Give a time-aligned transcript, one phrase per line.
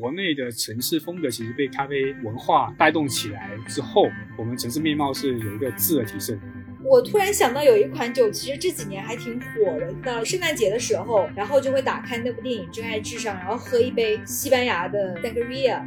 [0.00, 6.38] 国内的城市风格其实被咖啡文化带动起来之后，我们城市面貌是有一个质的提升。
[6.84, 9.92] 我突然想到有一款酒，其实这几年还挺火的。
[10.02, 15.80] 到圣诞节的时候，然后就会打开那部电影《真爱至上》，然后喝一杯西班牙的 sangria。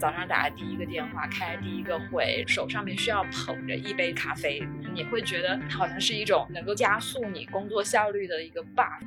[0.00, 4.60] 早上打第一个电话，开第一个会，手上面需要捧着一杯咖啡，
[4.94, 8.98] 你会觉得好像是一种能够加速你工作效率的一个 buff。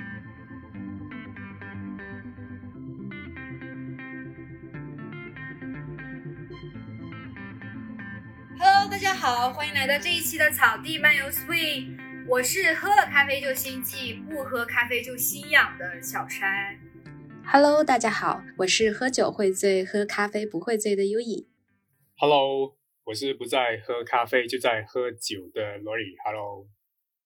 [9.05, 11.95] 家好，欢迎来到这一期的草地漫游 Swing。
[12.27, 16.75] 我是喝了咖啡就心悸，不喝咖啡就心痒的小山。
[17.45, 21.48] Hello，大家好，我是喝酒会醉，喝咖啡不会醉的优以。
[22.17, 26.15] Hello，我是不在喝咖啡就在喝酒的罗里。
[26.26, 26.65] Hello，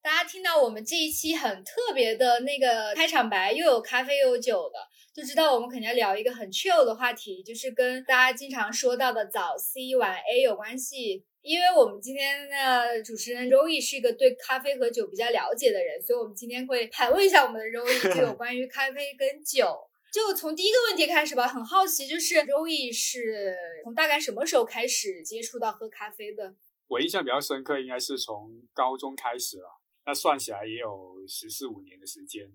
[0.02, 4.80] 大家听到我们这一期很特别的那个开场白，又有咖啡又有酒的，
[5.16, 11.24] 就知道我们肯定要聊一个很 chill 的话题，就是跟大家经常说到的早 C 晚 A 有关系。
[11.42, 19.90] 因为我们今天的主持人 Roy 是一个对咖啡和酒比较了解的人，所以我们今天会盘问一下我们的 Roy，就有关于咖啡跟酒。
[20.12, 26.56] 就从第一个问题开始吧，很好奇，就是 Roy 是从大概什么时候开始接触到喝咖啡的？
[26.88, 29.70] 我印象比较深刻，应该是从高中开始了，
[30.06, 32.52] 那算起来也有十四五年的时间。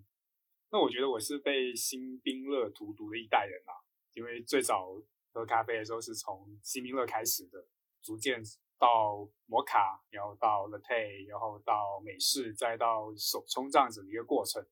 [0.73, 3.73] 那我觉得我是被新冰乐荼毒的一代人啊，
[4.15, 5.01] 因为最早
[5.33, 7.65] 喝咖啡的时候是从新冰乐开始的，
[8.03, 8.43] 逐渐
[8.79, 14.65] 到摩卡，然后到 latte，然后到美式，再到手冲这样子的一个过程。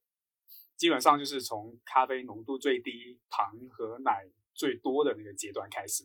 [0.76, 6.04] 基本上就是从咖啡浓度最低、糖和奶最多的那个阶段开始。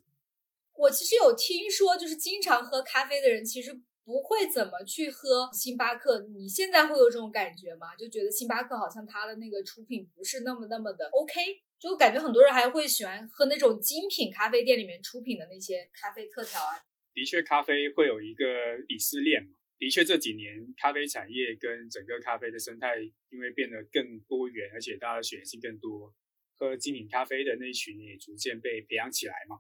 [0.74, 3.74] 我其实有听说，就是经常喝咖啡的人，其实
[4.06, 6.20] 不会怎么去喝星巴克。
[6.30, 7.96] 你现在会有这种感觉吗？
[7.96, 11.42] 就觉得星巴克好像它的那个出品不是那么那么的 OK，
[11.80, 16.78] 就感觉很多人还会喜欢喝那种精品咖啡店里面出品的那些咖啡特调啊。
[17.18, 19.50] 的确，咖啡会有一个鄙视链嘛。
[19.80, 22.94] 的确，这几年咖啡产业跟整个咖啡的生态，
[23.32, 26.14] 因为变得更多元，而且大家的选择性更多，
[26.54, 29.58] 喝精品咖啡的那群也逐渐被培养起来嘛。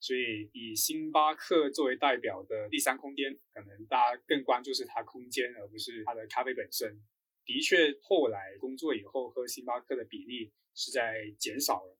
[0.00, 7.02] 所以，以星巴克作为代表的第三空间，可能大家更关注是它空间，而不是它的咖啡本身。
[7.44, 11.98] 的确，后来工作以后，喝星巴克的比例是在减少了，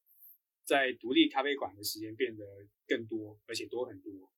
[0.65, 2.43] 在独立咖啡馆的时间变得
[2.89, 4.33] 更多，而且多很多。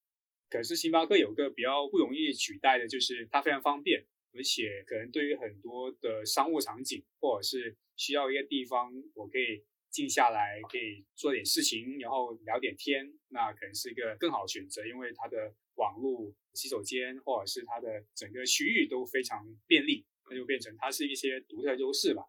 [0.48, 22.24] 可是星巴克有个比较不容易取代的，就是它非常方便，而且可能对于很多的商务场景，或者是需要一个地方，我可以静下来，可以做点事情，然后聊点天，那可能是一个更好的选择，因为它的网络、洗手间或者是它的整个区域都非常便利，那就变成它是一些独特优势吧。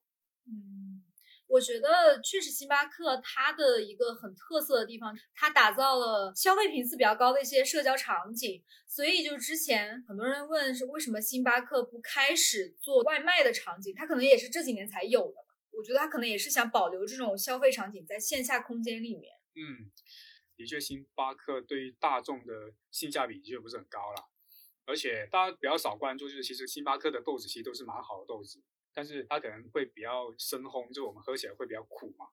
[0.46, 0.87] 嗯。
[1.48, 8.62] 我觉得确实，星巴克它的一个很特色的地方，它打造了消费频次比较高的一些社交场景。
[8.86, 15.36] 所以，就之前很多人问是为什么星巴克不开始做外卖的场景，它可能也是这几年才有的。
[15.72, 19.34] 我觉得它可能也是想保留这种消费场景在线下空间里面。
[19.56, 19.90] 嗯，
[20.58, 24.30] 的确，星巴克对于大众的性价比的确不是很高了，
[24.86, 28.62] 而且大家比较少关注，就是其实星巴克的豆子其实都是蛮好的豆子。
[28.98, 32.26] 但是它可能会比较深烘，就我们喝起来会比较苦嘛。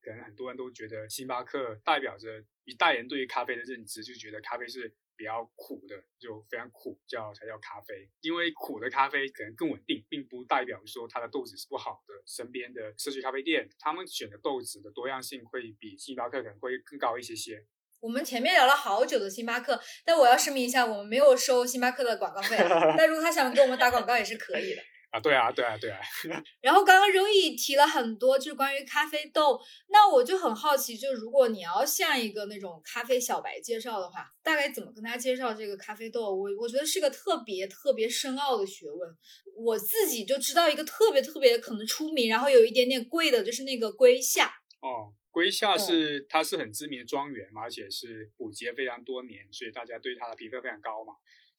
[0.00, 2.28] 可能很多人都觉得星巴克代表着
[2.62, 8.08] 一代人对于咖啡的认知，就觉得咖啡是比较苦的，就非常苦叫才叫咖啡。
[8.20, 12.14] 因为苦的咖啡可能更稳定，并不代表说它的豆子是不好的。
[12.24, 17.66] 身边的社区咖啡店，他们选的豆子的多样性会比星巴克可能会更高一些些。
[17.98, 22.56] 我们前面聊了好久的星巴克，但我要声明一下，我们没有收星巴克的广告费。
[22.96, 24.82] 但如果他想给我们打广告也是可以的。
[25.12, 26.00] 啊，对啊，对啊，对啊。
[26.62, 29.60] 然后刚刚柔毅提了很多，就是关于咖啡豆。
[29.88, 36.34] 那我就很好奇，就如果你要像一个那种咖啡小白介绍的话，大概怎么跟他介绍这个咖啡豆？
[36.34, 39.16] 我我觉得是个特别特别深奥的学问。
[39.54, 44.46] 我自己就知道一个特别特别可能出名，然后有一点点贵的，就是那个龟夏。
[44.80, 51.12] 哦，龟夏是它是很知名的庄园嘛，而且是普及了非常多年，所以大家对它的评分非常高嘛。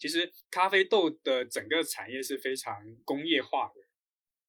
[0.03, 3.75] 其实咖啡豆的整个产业是非常工业化的，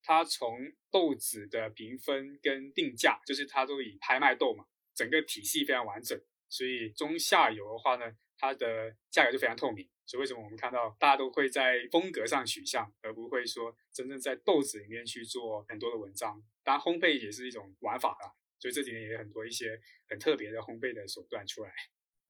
[0.02, 0.58] 它从
[0.90, 4.64] 豆子的评分跟定价，就是它都以拍卖豆嘛，
[4.96, 9.88] 整个体系非常完整，所以中下游的话呢，它的价格就非常透明。
[10.06, 16.42] 所以为什么我们看到大家都会在风格上取向，而不会说真正在豆子里面去做很多的文章？
[16.64, 21.72] 当然，烘焙也是一种玩法啦，所以这几年也有很多一些很特别的烘焙的手段出来。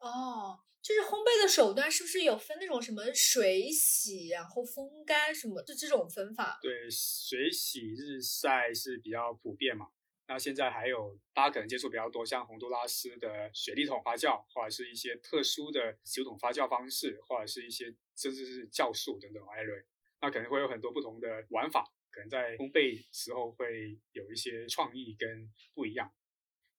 [0.04, 6.58] 哦，就是烘焙的手段是不是有分那种什么水洗，然后风干什么，就这种分法？
[6.60, 9.88] 对，水洗日晒是比较普遍嘛。
[10.26, 19.82] 那现在还有大家可能接触比较多，像洪都拉斯的雪莉桶发酵，或者是一些特殊的酒桶发酵方式，或者是一些甚至是酵素等等，艾瑞，
[20.20, 26.10] 那可能会有很多不同的玩法，可能在烘焙时候会有一些创意跟不一样。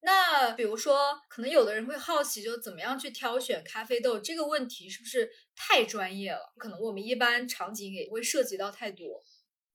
[0.05, 6.53] 那比如说，可能有的人会好奇，就怎么样去挑选咖啡豆这个问题是不是太专业了？
[6.57, 9.23] 可能我们一般场景也不会涉及到太多。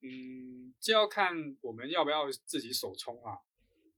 [0.02, 3.38] 嗯，这要看我们要不要自己手冲啊。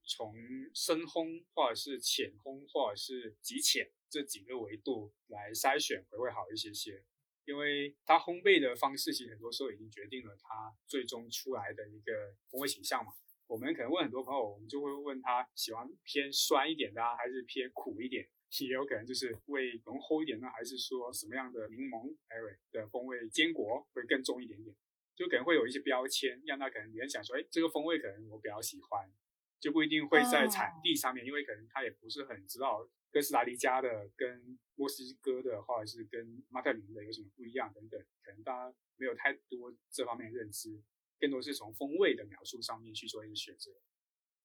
[0.05, 0.35] 从
[0.75, 7.05] 深烘或者是浅烘或者是极浅这几个维度来筛选会会好一些些，
[7.45, 13.13] 因为它烘焙的方式其实很多时候已经决定了它最终出来的一个风味形象嘛。
[13.53, 18.27] 我们可能问很多朋友，我们就会问他喜欢偏酸一点的还是偏苦一点，
[18.63, 22.37] 也有可能就是味浓厚一点呢，还是说什么样的柠檬、艾
[22.73, 24.75] 的风味坚果会更重一点点，
[25.15, 29.13] 就可能会有一些标签，让他可能联想说，哎，这个风味可能我比较喜欢。
[29.61, 40.83] 就不一定会在产地上面，因为可能他也不是很知道哥斯达黎加的跟墨西哥的，或者是跟马特林的有什么不一样等等，可能大家没有太多这方面认知，
[41.23, 43.71] 更多是从风味的描述上面去做一个选择。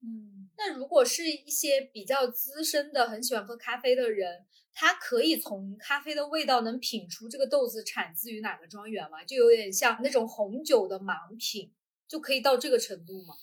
[0.03, 9.23] 嗯，那如果是一些比较资深的、很喜欢喝咖啡的人，他可以从咖啡的味道能品出这个豆子产自于哪个庄园吗？
[9.23, 11.73] 就有点像那种红酒的盲品，
[12.07, 13.33] 就可以到这个程度吗？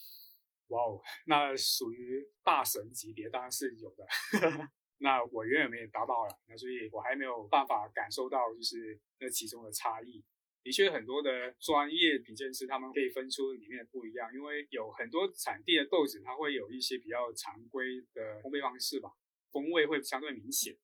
[0.68, 4.06] 哇哦，那属于大神级别，当然是有的。
[4.98, 10.24] 那我远远没有达到了，那所以我还没有办法感受到就是那其中的差异。
[10.64, 19.10] 的确，很多的专业品鉴师他们可以分出里面的不一样，因为有很多产地的豆子，它会有一些比较常规的烘焙方式吧，
[19.52, 20.74] 风味会相对明显。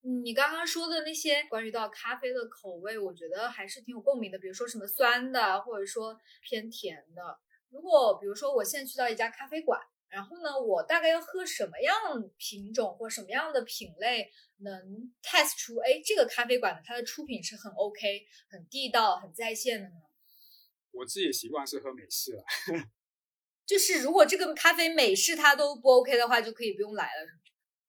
[0.00, 7.38] 你刚刚说的那些关于到咖啡的口味，我觉得还是挺有共鸣的，比如说什么酸的，或者说偏甜的。
[7.68, 11.94] 如果比如说我现在去到一家咖啡馆，然后呢，我大概要喝什么样
[12.38, 19.94] 品种或什么样的品类能 test 出，哎，这个咖啡馆的它的出品是很 OK、很地道、很在线的呢？
[20.92, 22.44] 我自己习惯是喝美式了，
[23.66, 27.26] 就是如果这个咖啡美式它都不 OK 的话，就可以不用来了。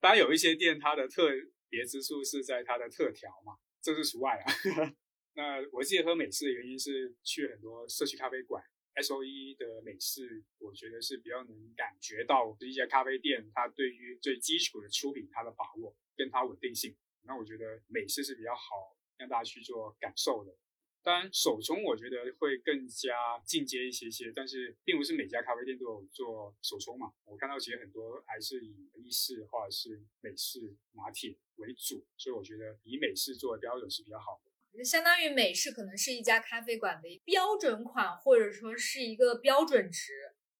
[0.00, 1.30] 当然有一些店它的特
[1.68, 4.52] 别之处是在它的特调嘛，这是除外啊。
[5.34, 8.62] 那我自己喝美式的原因是去很多社区咖啡馆。
[9.00, 16.96] S O E 的美式，我觉得是比较能感觉到一家咖啡店它对于最基础的出品它的把握跟它稳定性。
[17.22, 20.56] 那我觉得美式是比较好让大家去做感受的。
[21.00, 27.12] 当然手冲我觉得会更加进阶一些些，但是并不是每家咖啡店都有做手冲嘛。
[27.24, 34.47] 我看到其实很多还是以意式或者是美式拿铁为主，所以我觉得以美式作为标准是比较好的。
[34.84, 40.12] 相当于美式可能是一家咖啡馆的标准款，或者说是一个标准值。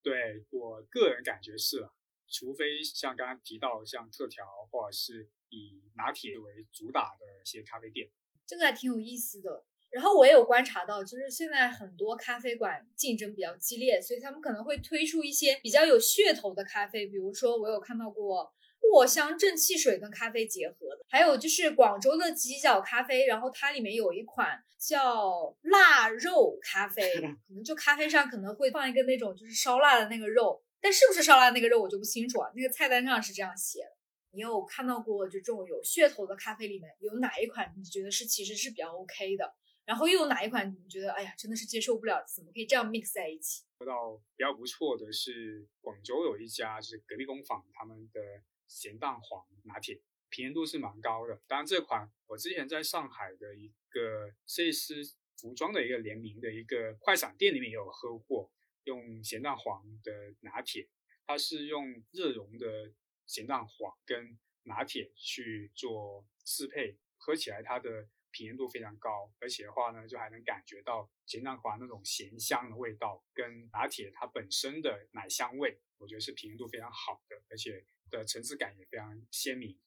[0.03, 1.95] 对我个人感觉是了，
[2.29, 8.11] 除非像刚刚提到像特调或者是以拿铁为主打的一些咖啡店，
[8.45, 9.65] 这个还挺有意思的。
[9.91, 18.53] 然后我也有观察到，就是现在很多咖啡馆竞争比较激烈，所以他们可能会推出一些比较有噱头的咖啡，比如说我有看到过。
[18.81, 32.51] 藿香正气水跟咖啡结合的，还有就是广州的犄角咖啡，然后它里面有一款叫腊肉咖啡，可能就咖啡上可能会放一个那种就是烧腊的那个肉，但是不是烧腊那个肉我就不清楚啊。
[32.57, 33.91] 那个菜单上是这样写的。
[34.31, 39.55] 你有看到过就这种有噱头的咖啡里面有哪一款你觉得是其实是比较 OK 的？
[39.85, 43.65] 然后又有哪一款你觉得哎呀真的是接受不了，怎么可以这样 mix 在一起？
[43.79, 48.21] 说到比较不错的是广州有一家就是隔壁工坊他们的。
[48.69, 51.43] 咸蛋黄拿铁，平衡度是蛮高的。
[51.49, 55.03] 当然，这款我之前在上海的一个设计师
[55.37, 58.53] 服装的一个联名的一个快闪店里面也有喝过，
[58.85, 60.89] 用咸蛋黄的拿铁，
[61.27, 62.93] 它是用热熔的
[63.27, 68.09] 咸蛋黄跟拿铁去做适配，喝起来它的
[68.39, 77.85] 平衡度非常高，而且的话呢，就还能感觉到咸蛋黄那种咸香的味道，跟拿铁它本身的奶香味，我觉得是平衡度非常好的，而且。
[78.11, 79.79] 的层次感也非常鲜明。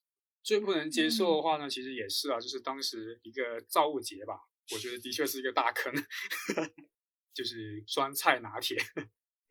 [0.44, 4.42] 最不能接受的话呢，其实也是啊，就是当时一个造物节吧，
[4.74, 5.92] 我觉得的确是一个大坑，
[7.34, 8.78] 就是酸菜拿铁。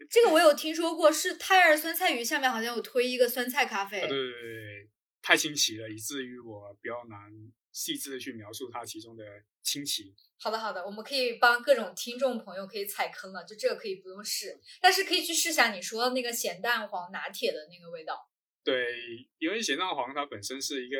[0.09, 4.03] 这个我有听说过，是泰尔酸菜鱼下面好像有推一个酸菜咖啡。
[4.03, 4.91] 对对对对，
[5.31, 7.31] 太新奇了，以至于我比较难
[7.71, 9.25] 细致的去描述它其中的
[9.63, 10.13] 新奇。
[10.41, 18.29] 好的，好的，我们可以帮各种听众朋友可以踩坑了，就这个可以不用试，但是可以去试下你说的那个咸蛋黄拿铁的那个味道。
[18.65, 20.99] 对，因为咸蛋黄它本身是一个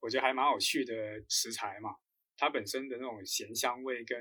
[0.00, 0.94] 我觉得还蛮有趣的
[1.28, 1.90] 食材嘛，
[2.38, 4.18] 它本身的那种咸香味跟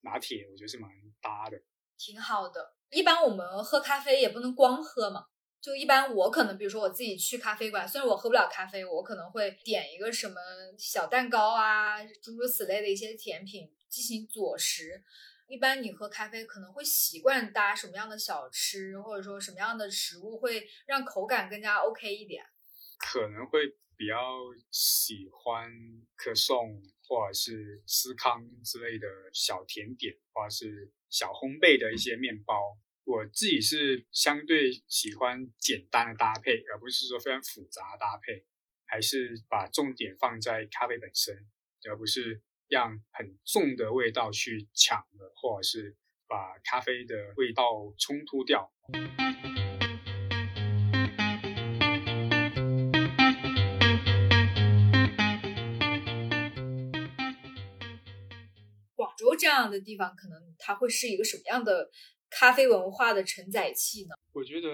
[0.00, 0.90] 拿铁我觉得是蛮
[1.22, 1.62] 搭的。
[1.96, 2.74] 挺好的。
[2.90, 5.26] 一般我们喝咖啡也不能光喝嘛，
[5.60, 10.34] 就一般我可能比如说我自己去咖啡馆，虽然我喝不了咖啡，我可能会点一个什么
[10.78, 15.02] 小蛋糕啊，诸如此类的一些甜品进行佐食。
[15.46, 22.44] 一般你喝咖啡可能会习惯搭什么样的小吃，或者说什么样的食物会让口感更加 OK 一点？
[22.98, 24.14] 可能会比较
[24.70, 25.70] 喜欢
[26.16, 30.92] 可颂或者是司康之类的小甜点，或者是。
[31.10, 32.54] 小烘焙的一些面包，
[33.10, 38.44] 我自己是相对喜欢简单的搭配，而不是说非常复杂搭配，
[38.86, 41.34] 还是把重点放在咖啡本身，
[41.88, 45.96] 而不是让很重的味道去抢了，或者是
[46.28, 47.64] 把咖啡的味道
[47.98, 48.72] 冲突掉。
[59.38, 61.90] 这样的地方，可能它会是一个什么样的
[62.30, 64.14] 咖啡文化的承载器呢？
[64.32, 64.68] 我觉得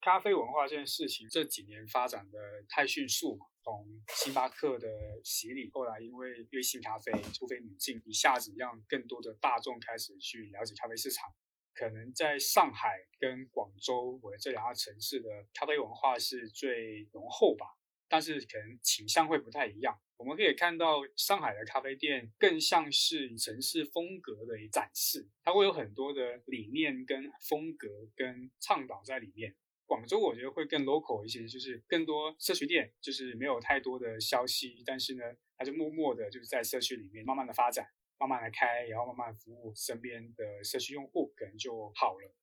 [0.00, 2.38] 咖啡文化这件事情这几年发展的
[2.68, 4.88] 太迅速嘛，从星巴克的
[5.24, 11.28] 洗礼，后来因为瑞幸咖啡突飞猛进，一下子让更多的大众开始去了解咖啡市场。
[11.74, 17.66] 可能在上海跟广州，我这两个城市的咖啡文化是最浓厚吧。
[18.08, 19.96] 但是可能倾向会不太一样。
[20.20, 29.56] 我们可以看到上海的咖啡店更像是城市风格的一展示，它会有很多的理念跟风格跟倡导在里面。
[29.86, 35.22] 广州我觉得会更 local 一些，就是更多社区店，就是没有太多的消息，但是呢，
[35.56, 37.86] 它就默默的就是在社区里面慢慢的发展，
[38.18, 42.34] 慢慢的开，然后慢慢服务身边的社区用户，可能就好了。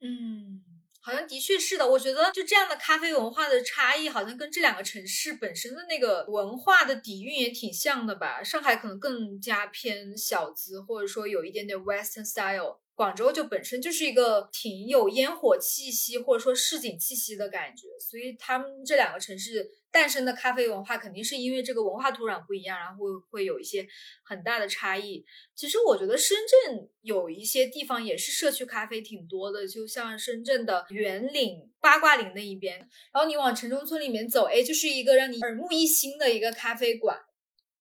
[0.00, 0.85] 嗯。
[1.06, 8.42] 好像的确是的，我觉得就这样的咖啡文化的差异，好像跟这两个城市本身的那个文化的底蕴也挺像的吧。
[8.42, 12.80] 上海可能更加偏小资，或者说有一点点 Western style。
[12.96, 23.86] 广州就本身就是一个挺有烟火气息，或者说市井气息的感觉，所以他们这两个城市诞生的咖啡文化，肯定是因为这个文化土壤不一样，然后会会有一些
[24.24, 25.22] 很大的差异。
[25.54, 32.78] 其实我觉得深圳有一些地方也是社区咖啡挺多的，就像深圳的圆岭、八卦岭那一边，
[33.12, 37.20] 然后你往城中村里面走，哎，就是一个让你耳目一新的一个咖啡馆。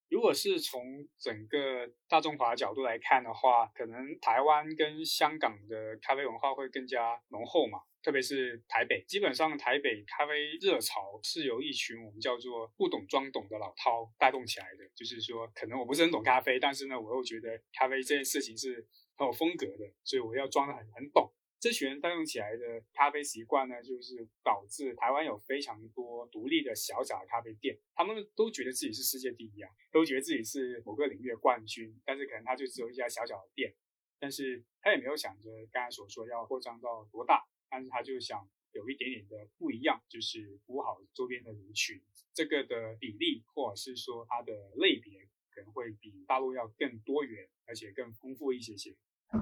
[0.09, 9.03] 如果是从整个大中华角度来看的话，可能台湾跟香港的咖啡文化会更加浓厚嘛，特别是台北。
[9.07, 14.87] 基本上台北咖啡热潮是由一群我们叫做不懂装懂的老饕带动起来的。
[14.95, 21.31] 就是说，可能我不是很懂咖啡，但是呢，我又觉得咖啡这件事情是很有风格的，所以我要装的很很懂。
[21.65, 33.73] 这群人带动起来的咖啡习惯呢，就是导致台湾有非常多独立的小小的咖啡店，他们都觉得自己是世界第一啊，都觉得自己是某个领域的冠军，但是可能他就只有一家小小的店，
[34.19, 41.99] 但是他也没有想着刚才所说要扩张到多大，但是他就想有一点点的不一样，就是服务好周边的人群，
[42.31, 48.95] 这个的比例或者是说它的类别可能会比大陆要更多元，而且更丰富一些些。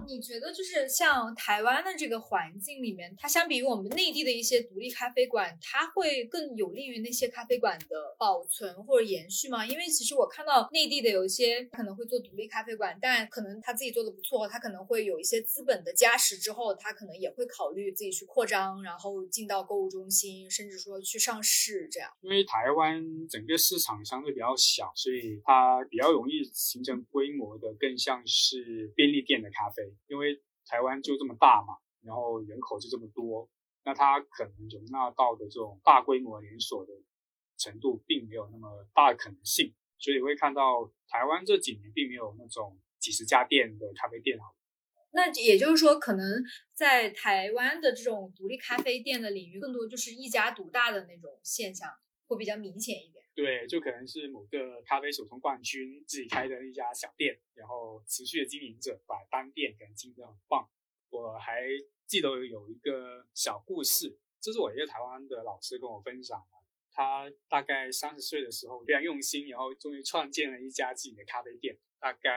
[0.08, 9.66] 你觉得就是像台湾的这个环境里面，它相比于我们内地的一些独立咖啡馆，它会更有利于那些咖啡馆的保存或者延续吗？
[9.66, 22.12] 因为其实我看到内地的有一些可能会做独立咖啡馆，但可能他自己做的不错，他可能会有一些资本的加持之后，他可能也会考虑自己去扩张，然后进到购物中心，甚至说去上市这样。
[22.22, 29.73] 因为台湾整个市场相对比较小，所以它比较容易形成规模的，更像是便利店的咖啡。
[30.08, 33.50] 因为台湾就这么大嘛，然后人口就这么多，
[33.86, 36.94] 那它可能容纳到的这种大规模连锁的
[37.58, 44.44] 程度，并没有那么大的可能性，所以会看到台湾这几年并没有那种几十家店的咖啡店啊。
[45.16, 51.90] 那也就是说，可能在台湾的这种独立咖啡店的领域，更多就是一家独大的那种现象，
[52.26, 53.23] 会比较明显一点。
[53.36, 60.70] 对，就可能是某个咖啡手冲冠军自己开的一家小店，然后持续的经营着，把单店可能经营的很棒。
[61.10, 61.64] 我还
[62.06, 66.58] 记得有一个小故事，这是我一个台湾的老师跟我分享的。
[66.92, 72.30] 他大概三十岁的时候非常用心，然后终于创建了一家自己的咖啡店，大概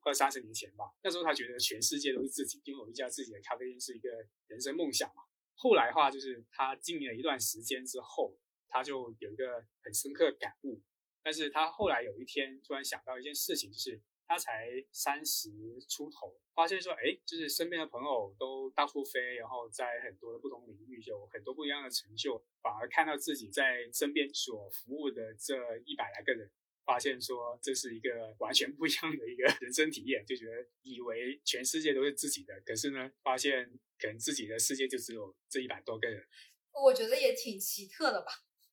[0.00, 0.84] 快三十年前吧。
[1.02, 4.10] 那时候他觉得全世界都是自己拥有一家自己的咖啡店是一个
[4.48, 5.22] 人生梦想嘛。
[5.54, 8.36] 后来的话，就是他经营了一段时间之后。
[8.72, 10.80] 他就有一个很深刻的感悟。
[11.22, 15.50] 但是他后来有一天突然想到一件事情，就是他才三十
[15.88, 26.50] 出头，发现说，哎，就是身边的朋友都到处飞，然后在很多的不同领域有很多不一样的成就，反而看到自己在身边所服务的这一百来个人，
[26.84, 36.26] 发现说这是一个完全不一样的一个人生体验，就觉得以为全世界都是自己的，可是呢，发现可能自己的世界就只有这一百多个人。
[36.72, 38.32] 我觉得也挺奇特的吧。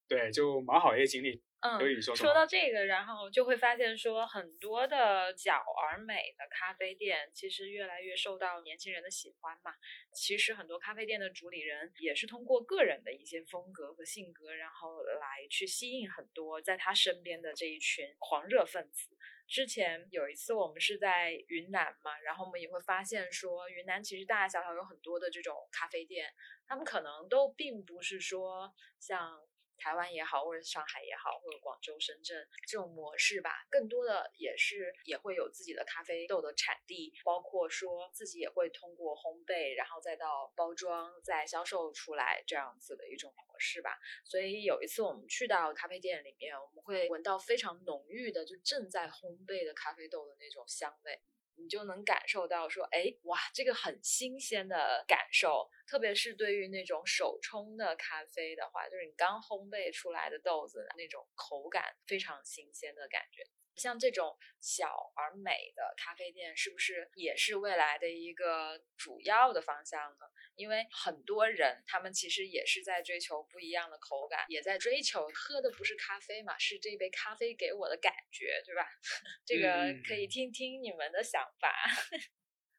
[0.10, 1.42] 对，就蛮好一个经历。
[1.62, 9.74] 嗯，说说到这个，然后就会发现说，很多的小而美的咖啡店，其实越来越受到年轻人的喜欢嘛。
[10.14, 19.10] 其实很多咖啡店的主理人也是通过个人的一些风格和性格，然后来去吸引很多在他身边的这一群狂热分子。
[19.46, 26.34] 之前有一次我们是在云南嘛，然后我们也会发现说，云南其实大大小小有很多的这种咖啡店，
[26.66, 29.42] 他们可能都并不是说像。
[29.80, 43.98] 台湾也好，或者上海也好，或者广州、深圳这种模式吧，更多的也是也会有自己的咖啡豆的产地，包括说自己也会通过烘焙，然后再到包装，再销售出来这样子的一种模式吧。
[44.26, 51.22] 所以有一次我们去到咖啡店里面，我们会闻到非常浓郁的就正在烘焙的咖啡豆的那种香味。
[51.62, 63.44] 你就能感受到说，哎，哇，这个很新鲜的感受，特别是对于那种手冲的咖啡的话，就是你刚烘焙出来的豆子那种口感非常新鲜的感觉。
[63.80, 70.26] 像这种小而美的咖啡店，是不是也是未来的一个主要的方向呢？
[70.56, 78.86] 因为很多人他们其实也是在追求不一样的口感，也在追求喝的不是咖啡嘛，是这杯咖啡给我的感觉，对吧？
[79.48, 81.74] 这个可以听听你们的想法。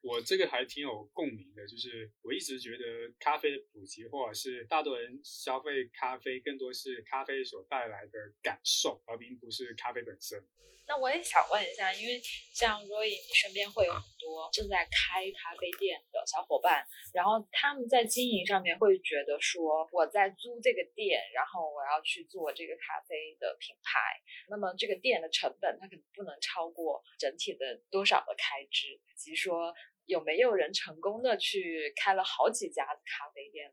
[0.03, 2.85] 我这个还挺有共鸣的，就是我一直觉得
[3.19, 10.43] 咖啡的普及或者是大多人消费咖啡更多是咖啡所带来的感受，而并不是咖啡本身。
[10.89, 12.21] 那我也想问一下，因为
[12.53, 24.01] 像 Roy 身边会有很多正在开咖啡店的小伙伴，然后他们在经营上面会觉得说，我在租这个店，然后我要去做这个咖啡的品牌，
[24.49, 29.73] 那么这个店的成本它可能不能超过整体的多少的开支，以及说。
[30.11, 33.73] 有没有人成功的去开了好几家咖啡店？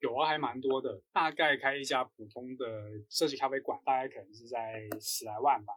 [0.00, 1.00] 有啊，还蛮多的。
[1.12, 2.66] 大概开一家普通的
[3.08, 5.72] 社区咖啡馆，大概可能是在十来万吧。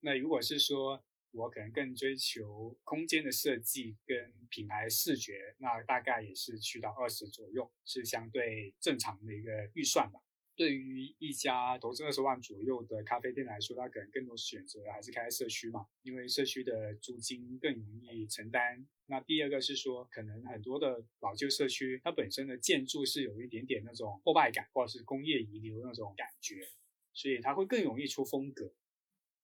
[0.00, 10.18] 那如果是说我可能更追求空间的设计跟品牌视觉，那大概也是去到二十左右，是相对正常的一个预算吧。
[10.56, 18.86] 对于一家投资二十万左右的咖啡店来说，它可能更多选择还是开社区嘛，因为社区的租金更容易承担。
[19.06, 26.68] 那第二个是说，可能很多的老旧社区，它本身的建筑是有一点点那种破败感，或者是工业遗留那种感觉，
[27.12, 28.72] 所以它会更容易出风格。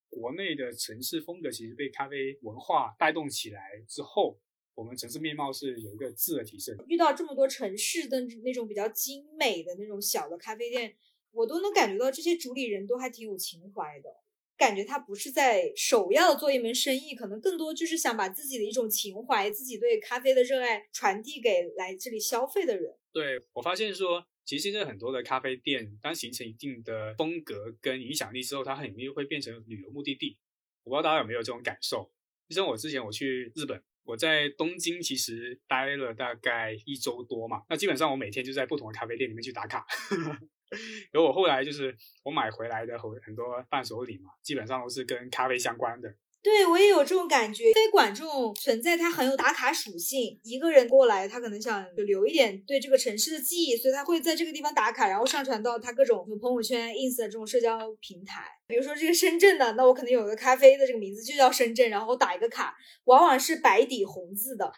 [0.09, 4.40] 国内的城市风格其实被咖啡文化带动起来之后。
[4.75, 6.75] 我们城市面貌是有一个质的提升。
[6.88, 10.96] 遇到这么多城市的那种比较精美的那种小的咖啡店，
[11.31, 14.09] 我都能感觉到这些主理人都还挺有情怀的。
[14.56, 22.96] 感觉他不是在首要做一门生意，可能更多就是想把自己的一种情怀、自己对咖啡的热爱传递给来这里消费的人。
[23.12, 30.38] 对我发现说，其实现在很多的咖啡店，当形成一定的风格跟影响力之后，它很容易会变成旅游目的地。
[30.84, 32.10] 我不知道大家有没有这种感受？
[32.48, 33.82] 就像我之前我去日本。
[34.04, 39.86] 我在东京其实待了大概一周多嘛，那基本上我每天就在不同的咖啡店里面去打卡。
[41.11, 46.14] 然后我后来就是我买回来的很很多伴手礼嘛，基本上都是跟咖啡相关的。
[46.42, 47.72] 对，我也有这种感觉。
[47.72, 50.40] 咖啡馆这种存在，它很有打卡属性。
[50.42, 58.42] 一个人过来，他可能想留一点对这个城市的记忆，所以他会在这个地方打卡，然后上传到他各种朋友圈、ins 的这种社交平台。
[58.66, 64.72] 比如说这个深圳的，那我可能有个咖啡的这个名字就叫深圳，然后打一个卡，往往是白底红字的。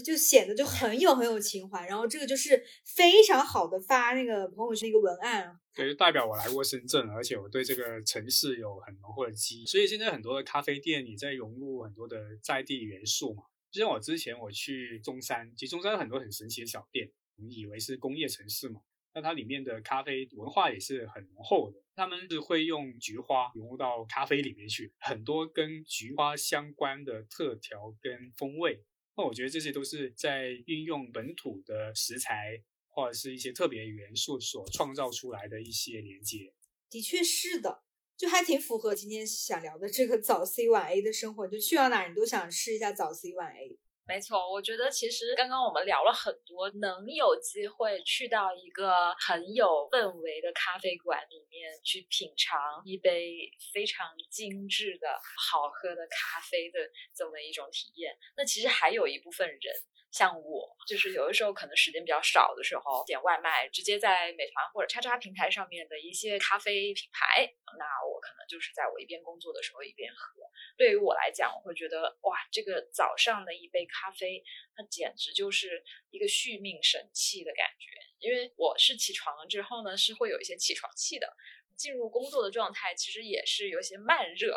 [0.00, 9.66] 就显得就很有很有情怀，然后这个就是非常好的发那个朋友圈一个文案，对，就代表我来过深圳，而且我对这个城市有很浓厚的记忆。
[9.66, 13.44] 所以现在很多的咖啡店，你在融入很多的在地元素嘛。
[13.70, 18.80] 就像我之前我去中山，其实中山有很多很神奇的小店，我们以为是工业城市嘛，
[19.14, 21.78] 那它里面的咖啡文化也是很浓厚的。
[21.96, 28.84] 他们是会用菊花融入到咖啡里面去，很多跟菊花相关的特调跟风味。
[29.16, 36.52] 那我觉得这些都是在运用本土的食材或者是一些特别元素所创造出来的一些连接。
[36.90, 37.82] 的确是的，
[38.16, 41.46] 就还挺符合今天想聊的这个早 C 晚 A 的生活。
[41.46, 43.78] 就去到哪你都想试一下早 C 晚 A。
[44.06, 55.08] 没错，我觉得其实刚刚我们聊了很多，能有机会去到一个很有氛围的咖啡馆里面去品尝一杯非常精致的
[55.48, 56.78] 好喝的咖啡的
[57.16, 58.14] 这么一种体验。
[58.36, 59.74] 那其实还有一部分人。
[60.14, 70.40] 像我，就是有的时候可能时间比较少的时候，点外卖，直接在美团或者叉叉平台上面的一些咖啡品牌，那我可能就是在我一边工作的时候一边喝。
[70.76, 74.40] 对于我来讲，我会觉得哇，这个早上的一杯咖啡，
[74.76, 77.90] 那简直就是一个续命神器的感觉。
[78.20, 81.36] 因为我是起床了之后呢，是会有一些起床气的，
[81.76, 84.56] 进入工作的状态其实也是有些慢热。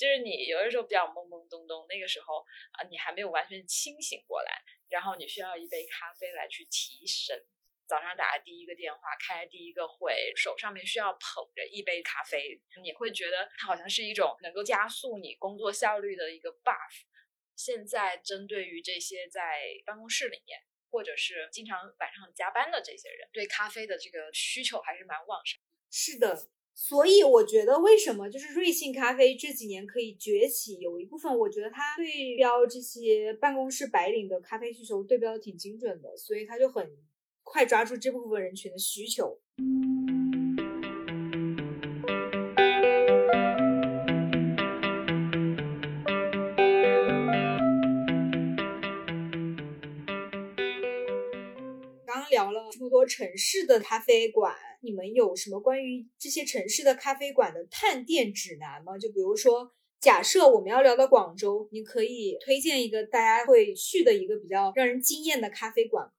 [0.00, 4.50] 就是你有的时候比较懵懵懂懂，那个时候啊，你还没有完全清醒过来，
[4.88, 7.36] 然后你需要一杯咖啡来去提神。
[7.86, 17.04] 早上打第一个电话，开第一个会，手上面需要捧着一杯咖啡，你会觉得它好像是一种能够加速你工作效率的一个 buff。
[17.56, 20.58] 现在针对于这些在办公室里面
[20.88, 25.60] 或者是经常晚上加班的这些人，对咖啡的这个需求还是蛮旺盛。
[25.90, 26.48] 是的。
[26.82, 30.78] 所以我觉得，为什么就是瑞幸咖啡这几年可以崛起？
[30.78, 36.90] 有一部分我觉得它对标这些办公室白领的咖啡需求对标的挺精准的，所以它就很
[37.42, 39.38] 快抓住这部分人群的需求。
[52.06, 54.69] 刚聊了这么多城市的咖啡馆。
[54.82, 58.96] 你们有什么关于这些城市的咖啡馆的探店指南吗？
[58.98, 66.10] 就比如说，假设我们要聊到广州，你可以推荐一个大家会去的一个比较让人惊艳的咖啡馆。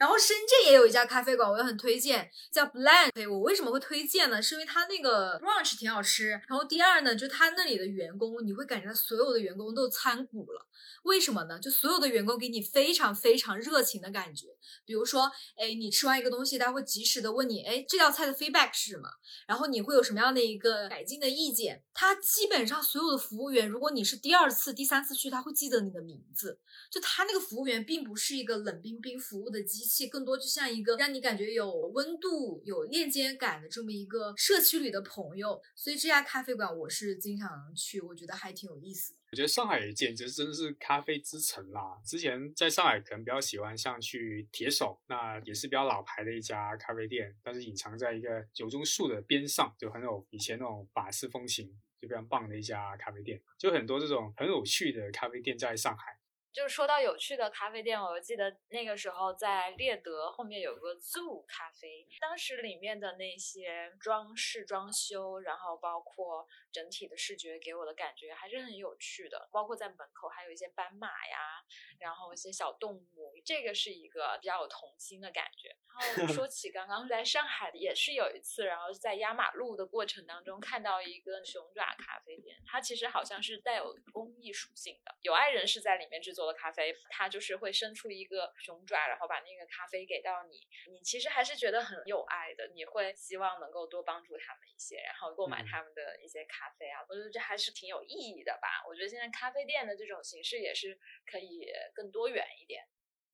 [0.00, 3.30] 然后深圳也有一家咖啡馆，我也很推荐，叫 Blend。
[3.30, 4.40] 我为什么会推荐呢？
[4.40, 6.30] 是因为它那个 brunch 挺好吃。
[6.48, 10.66] 然后第二呢，就它那里的员工，你会感觉到所有的员工都参股了。
[11.02, 11.58] 为什么呢？
[11.58, 14.46] 就所有的员工给你非常非常热情的感觉。
[14.86, 19.06] 比如说，哎，你吃完一个东西，他会及时的问你，哎，这道菜的 feedback 是什么？
[19.46, 21.82] 然后你会有什么样的一个改进的意见？
[21.92, 26.58] 他基本上所有的服务员，如果你是第二次、第三次去，他会记得你的名字。
[26.90, 35.60] 就他那个服务员并不是一个冷冰冰服务的机器，更多就像一个让你感觉有温度、有链接感的这么一个社区里的朋友。
[35.74, 39.20] 所以这家咖啡馆我是经常去，我觉得还挺有意思的。
[39.32, 42.00] 我觉得上海简直真的是咖啡之城啦！
[42.04, 51.68] 之前在上海可能比较喜欢像去铁手，那也是比较老牌的一家咖啡店，但是隐藏在一个九中树的边上，就很有以前那种法式风情，
[52.00, 53.40] 就非常棒的一家咖啡店。
[53.56, 56.19] 就很多这种很有趣的咖啡店在上海。
[56.52, 71.62] 就是说到有趣的咖啡店，我记得那个时候在猎德后面有个 Zoo 咖啡，当时里面的那些装饰装修，然后包括整体的视觉给我的感觉还是很有趣的，包括在门口还有一些斑马呀，
[72.00, 75.76] 然后一些小动物，这个是一个比较有童心的感觉。
[76.18, 86.39] 然后说 起刚刚在上海也是有一次，然后在压马路的过程当中看到一个熊爪咖啡店，它其实好像是带有公益属性的，有爱人士在里面制作。
[86.40, 90.56] 做的咖啡，它就是会伸出一个熊爪，然后把那个咖啡给到你。
[90.90, 97.04] 你其实还是觉得很有爱的，你会希望能够多帮助他们一些，然后购买他们的一些咖啡啊。
[97.10, 98.80] 我觉得这还是挺有意义的吧。
[98.88, 100.98] 我觉得现在咖啡店的这种形式也是
[101.30, 102.82] 可以更多元一点。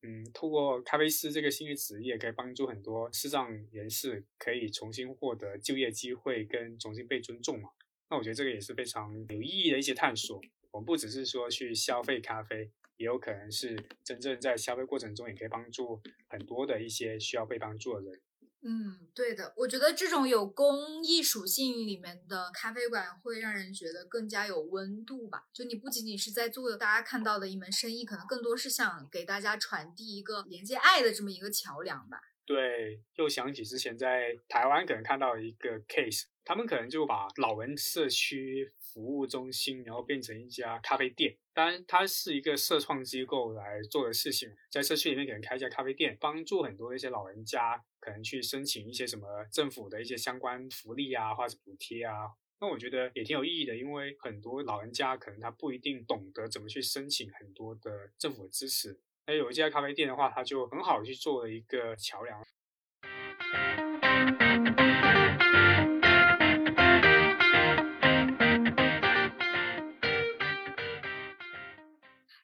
[0.03, 7.69] 嗯，通过咖啡师这个新的职业，可以帮助很多视障人士可以重新获得就业机会跟重新被尊重嘛。
[8.09, 10.41] 那我觉得这个也是非常有意义的一些探索。
[10.71, 12.69] 我们不只是说去消费咖啡。
[12.97, 18.21] 也有可能是真正在消费过程中，也可以帮助很多的一些需要被帮助的人。
[18.63, 25.43] 嗯，对的，我觉得这种有公益属性里面的咖啡馆会让人觉得更加有温度吧。
[25.53, 32.19] 就你不仅仅是在做大家看到的一门生意，可能更多是想给大家传递一个连接爱的这么一个桥梁吧。
[32.45, 38.73] 对，又想起之前在台湾可能看到一个 case，他们可能就把老人社区。
[38.97, 41.37] 服务中心，然后变成一家咖啡店。
[41.53, 52.31] 当然，它是一个社创机构来做的事情，在社区里面可能开一家咖啡店，帮助很多一些老人家，可能去申请一些什么政府的一些相关福利啊，或者补贴啊。
[52.59, 58.99] 那我觉得也挺有意义的，因为很多老人家可能他不一定懂得怎么去申请很多的政府的支持。
[59.27, 62.43] 那有一家咖啡店的话，它就很好去做了一个桥梁。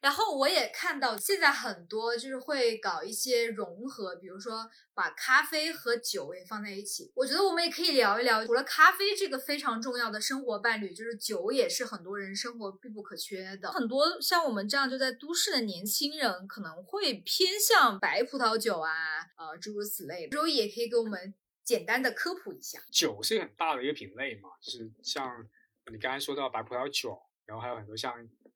[0.03, 7.09] 然后我也看到现在很多就是会搞一些融合，比如说把咖啡和酒也放在一起。
[7.15, 13.71] 我觉得我们也可以聊一聊，除了咖啡这个非常重要的生活伴侣，就是酒也是很多人生活必不可缺的。
[13.71, 18.91] 很多像我们这样就在都市的年轻人可能会偏向白葡萄酒啊，
[19.37, 20.27] 呃，诸如此类。
[20.27, 22.77] 周也可以给我们简单的科普一下。
[22.91, 25.47] 酒是很大的一个品类嘛，就是像
[25.89, 28.13] 你刚才说到白葡萄酒，然后还有很多像。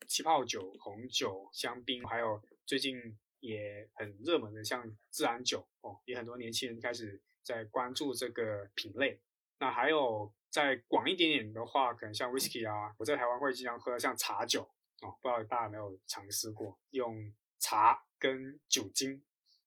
[0.08, 9.20] 气泡酒、红酒、香槟，还有最近也很热门的像自然酒哦，也很多年轻人开始在关注这个品类。
[9.60, 14.62] 那还有再广一点点的话，可能像 whisky 啊，我在台湾会经常喝像茶酒
[15.02, 19.24] 哦，不知道大家有没有尝试过用茶跟酒精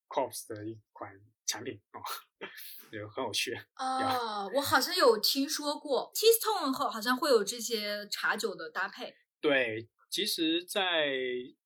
[0.08, 2.00] corps 的一款产品哦，
[2.90, 4.46] 也很有趣啊。
[4.48, 9.88] 我好像有听说过 t e a s t o n e 后好像会有这些茶酒的搭配，对。
[10.10, 11.14] 其实，在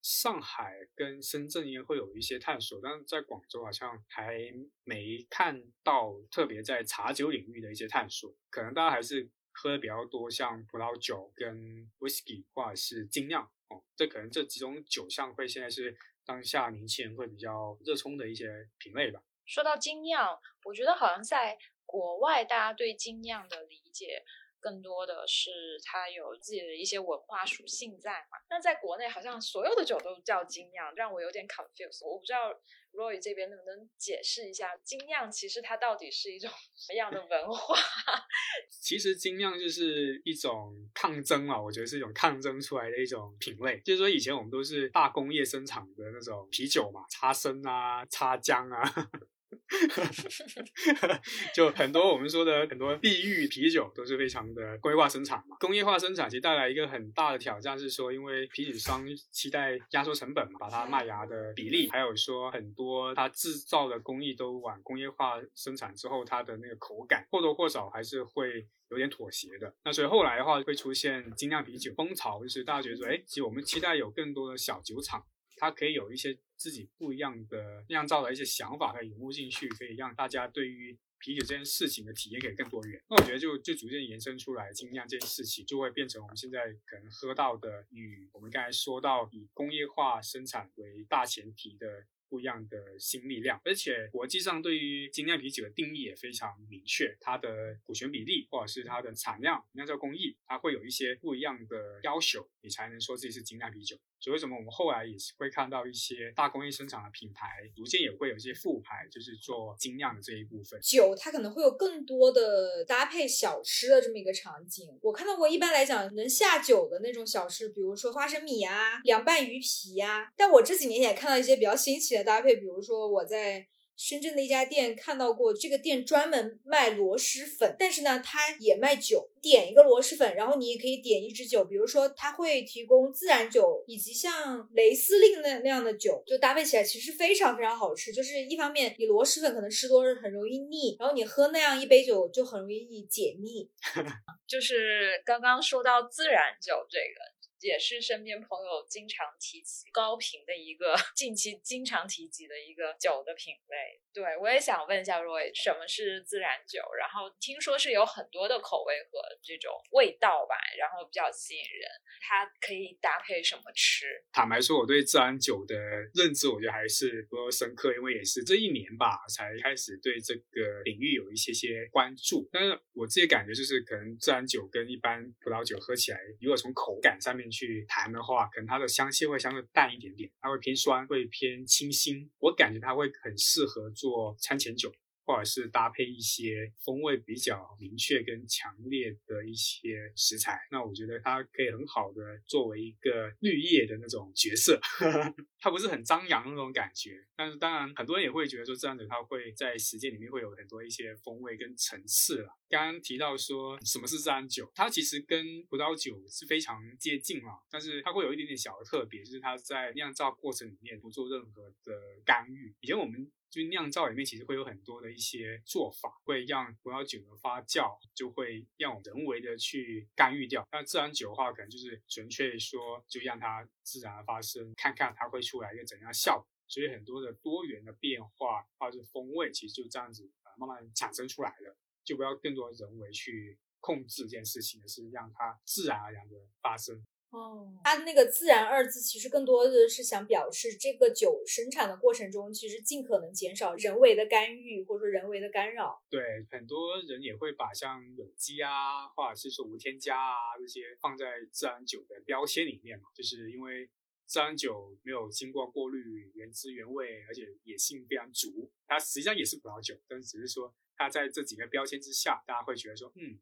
[0.03, 4.39] 上海跟深圳应该会有一些探索，但是在广州好像还
[4.85, 8.37] 没看到特别在茶酒领域的一些探索。
[8.51, 19.23] 可能大家还是喝的比较多，像葡萄酒跟 whisky 或者是精酿哦，这可能这几种酒项会现在是当下年轻人会比较热衷的一些品类吧。
[19.47, 24.23] 说到精酿，我觉得好像在国外大家对精酿的理解。
[24.65, 25.51] 更多的是
[25.85, 28.39] 它有自己的一些文化属性在嘛？
[28.49, 32.03] 那在国内好像所有的酒都叫精酿，让我有点 confused。
[32.09, 32.51] 我不知道
[32.95, 37.77] Roy 这边能不能解释一下，精酿其实它到底是一种什么样的文化？
[38.81, 43.79] 其实精酿就是一种抗争啊，我觉得是一种抗争出来的一种品类。
[43.85, 49.11] 就是说以前我们都是大工业生产的那种啤酒嘛，擦身啊，擦浆啊。
[51.55, 69.75] 就很多我们说的很多地域啤酒都是非常的工业化生产嘛，工业化生产其实带来一个很大的挑战是说，因为啤酒商期待压缩成本嘛，把它麦芽的比例，还有说很多它制造的工艺都往工业化生产之后，它的那个口感或多或少还是会有点妥协的。
[69.85, 75.25] 那所以后来的话会出现精酿啤酒风潮，就是大家觉得说，哎，其实我们期待有更多的小酒厂。
[75.57, 83.03] 它可以有一些自己不一样的酿造的一些想法，可以融入进去，可以让大家对于啤酒这件事情的体验可以更多元。
[83.09, 92.07] 那我觉得就就逐渐延伸出来，精酿这件事情就会变成我们现在可能喝到的，与我们刚才说到以工业化生产为大前提的。
[92.27, 103.97] 不一样的新力量，而且国际上对于精酿啤酒的定义也非常明确，它的股权比例或者是它的产量、酿造工艺，它会有一些不一样的要求，你才能说自己是精酿啤酒。
[104.25, 110.81] 所以为什么我们后来也是会看到一些大工业生产的品牌，逐渐也会有一些副牌，就是做精酿的这一部分。
[110.81, 114.99] 酒它可能会有更多的搭配小吃的这么一个场景。
[115.03, 120.33] 我看到过，一般来讲能下酒的那种小吃，比如说花生米啊、凉拌鱼皮呀。
[120.39, 122.25] 但我这几年也看到一些比较新奇的。
[122.25, 129.31] 搭配，比如说我在深圳的一家店看到过，这个店专门卖螺蛳粉，但是呢，它也卖酒。
[129.41, 138.11] 点一个螺蛳粉，然后你也可以点一支酒，比如说它会提供自然酒以及像雷司令那那样的酒，就搭配起来其实非常非常好吃。
[138.11, 143.71] 就是一方面，你螺蛳粉可能吃多了很容易腻，然后你喝那样一杯酒就很容易解腻。
[144.49, 147.34] 就是刚刚说到自然酒这个。
[147.65, 153.99] 也是身边朋友经常提起高频的一个， 近期经常提及的一个酒的品类。
[154.13, 156.81] 对我也想问一下 Roy，什么是自然酒？
[157.01, 161.89] 然后听说是有很多的口味和这种味道吧，然后比较吸引人。
[162.21, 164.23] 它可以搭配什么吃？
[164.31, 165.75] 坦白说，我对自然酒的
[166.15, 172.47] 认知，我觉得还是不够深刻，因为也是这一年吧，才开始对这个领域有一些些关注。
[172.53, 182.29] 但是我自己感觉就是，可能自然酒跟一般葡萄酒喝起来，如果从口感上面去谈的话，可能它的香气会相对淡一点点，它会偏酸，会偏清新。
[182.41, 183.85] 我感觉它会很适合。
[183.95, 184.93] 做餐前酒，
[185.25, 194.79] 或者是搭配一些风味比较明确跟强烈的一些食材，那我觉得它可以很好的作为一个绿叶的那种角色，
[195.59, 197.25] 它不是很张扬的那种感觉。
[197.37, 202.49] 但是当然，很多人也会觉得说，这样子它会在时间里面会有很多一些风味跟层次了。
[202.69, 211.93] 刚刚提到说什么是自然酒，它其实跟葡萄酒是非常接近嘛，但是它会有一点点小的特别，就是它在酿造过程里面不做任何的
[212.25, 212.75] 干预。
[212.81, 220.67] 以前我们就酿造里面其实会有很多的一些做法，会让葡萄酒的发酵就会让人为的去干预掉。
[220.73, 226.45] 那自然酒的话，可能就是纯粹说就让它自然发生，看看它会出来一个怎样效果。
[226.67, 237.05] 所以很多的多元的变化或者风味，其实就这样子呃慢慢产生出来了，就不要更多人为去控制这件事情，而是让它自然而然的发生。
[237.35, 246.01] 哦，它那个“自然”二字其实更多的是想表示这个酒生产的过程中，其实尽可能减少人为的干预或者说人为的干扰。
[246.09, 253.91] 对，很多人也会把像有机啊，或者是说无添加啊这些放在自然酒的标签里面嘛，就是因为
[254.27, 258.71] 自然酒没有经过过滤，原汁原味，而且野性非常足。
[258.87, 263.37] 它实际上也是葡萄酒，但只是说它在这几个标签之下，大家会觉得说，嗯，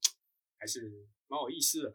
[0.58, 0.80] 还是
[1.28, 1.92] 蛮有意思的。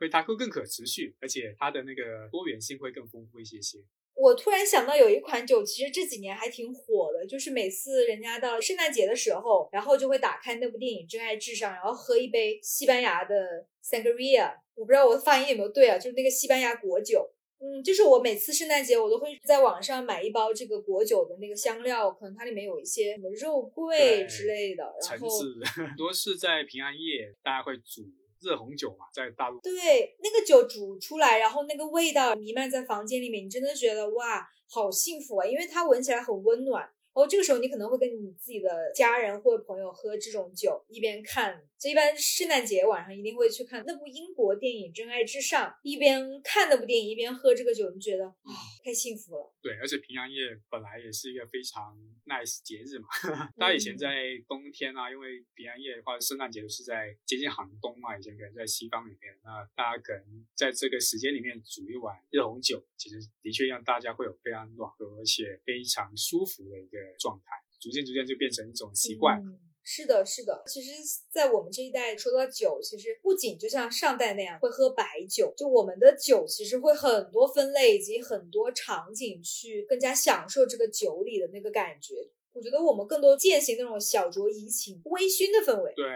[0.00, 3.76] 所以它会更可持续，而且它的那个多元性会更丰富一些些。
[4.14, 14.54] 我突然想到有一款酒，其实这几年还挺火的，就是每次人家到圣诞节的时候，然后就会打开那部电影《真爱至上》，然后喝一杯西班牙的 Sangria。
[14.74, 17.30] 我不知道我的发音有没有对啊，就是那个西班牙果酒。
[17.58, 25.28] 嗯，就是我每次圣诞节我都会在网上买一包这个果酒的那个香料，可能它里面有一些什么肉桂之类的，然后
[25.76, 28.02] 很多是在平安夜大家会煮。
[28.40, 35.46] 热红酒嘛，在大陆对那个酒煮出来，然后那个味道弥漫在房间里面，你真的觉得哇，好幸福啊！
[35.46, 36.82] 因为它闻起来很温暖。
[36.82, 41.60] 然后这个时候你可能会跟你自己的家人或者朋友喝这种酒，一边看。
[41.80, 48.52] 这一般圣诞节晚上一定会去看那部英国电影《真爱至上》，一边看那部电影一边喝这个酒，你觉得啊，
[48.84, 49.54] 太幸福了。
[49.62, 53.08] 对，而且平安夜本来也是一个非常 nice 节日嘛。
[53.56, 54.12] 大家以前在
[54.46, 69.42] 冬天啊，因为平安夜或者圣诞节都是在接近寒冬嘛，以前可能在西方里面，那大家可能在这个时间里面煮一碗热红酒，其实的确让大家会有非常暖和而且非常舒服的一个状态，逐渐逐渐就变成一种习惯。
[69.82, 70.62] 是的，是的。
[70.66, 70.92] 其实，
[71.30, 82.14] 在我们这一代说到酒，其实不仅就像上代那样会喝白酒，就我们的酒其实会很多分类以及很多场景去更加享受这个酒里的那个感觉。
[82.52, 85.92] 我觉得我们更多践行那种小酌怡情、微醺的氛围。
[85.96, 86.06] 对，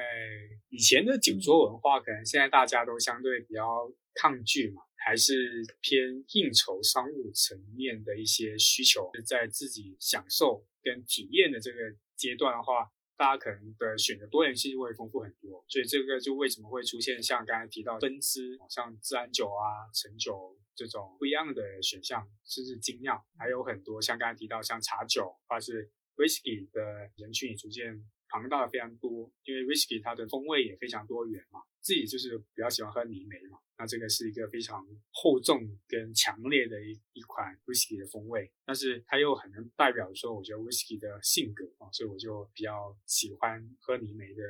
[0.68, 11.78] 以前的酒桌文化，可能现在大家都相对比较抗拒嘛，还是偏应酬商务层面的一些需求，在自己享受跟体验的这个
[12.14, 12.90] 阶段的话。
[13.16, 26.82] 大家可能的选择多元性就会丰富很多，所以这个就为什么会出现像刚才提到分支，像自然酒啊、陈酒这种不一样的选项，甚至精酿，还有很多像刚才提到像茶酒或是 whisky 的
[27.16, 33.58] 人群也逐渐庞大的非常多，因为 whisky 它的风味也非常多元嘛，自己就是比较喜欢喝泥煤嘛。
[33.76, 44.42] 那这个是一个非常厚重跟强烈的一一款 whisky 的风味，但是它又很能代表说，我觉得 whisky 的性格啊，所以我就比较喜欢喝泥煤的